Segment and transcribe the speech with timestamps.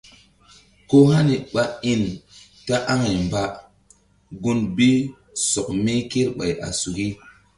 [0.89, 2.03] Ko hani ɓa in
[2.65, 3.41] ta aŋay mba
[4.41, 4.89] gun bi
[5.49, 7.07] sɔk mi kerɓay a suki.